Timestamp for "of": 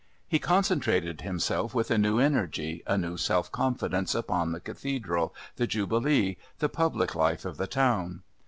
7.45-7.57